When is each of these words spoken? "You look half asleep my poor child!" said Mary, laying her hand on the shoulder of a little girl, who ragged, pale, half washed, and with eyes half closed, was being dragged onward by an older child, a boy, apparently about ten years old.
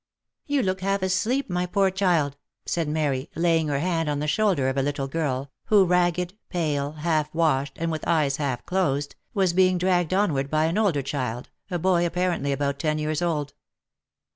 "You 0.47 0.63
look 0.63 0.81
half 0.81 1.03
asleep 1.03 1.47
my 1.47 1.67
poor 1.67 1.91
child!" 1.91 2.35
said 2.65 2.89
Mary, 2.89 3.29
laying 3.35 3.67
her 3.67 3.77
hand 3.77 4.09
on 4.09 4.17
the 4.17 4.25
shoulder 4.25 4.67
of 4.67 4.75
a 4.75 4.81
little 4.81 5.07
girl, 5.07 5.51
who 5.65 5.85
ragged, 5.85 6.33
pale, 6.49 6.93
half 6.93 7.31
washed, 7.35 7.73
and 7.75 7.91
with 7.91 8.07
eyes 8.07 8.37
half 8.37 8.65
closed, 8.65 9.15
was 9.35 9.53
being 9.53 9.77
dragged 9.77 10.11
onward 10.11 10.49
by 10.49 10.65
an 10.65 10.79
older 10.79 11.03
child, 11.03 11.49
a 11.69 11.77
boy, 11.77 12.03
apparently 12.03 12.51
about 12.51 12.79
ten 12.79 12.97
years 12.97 13.21
old. 13.21 13.53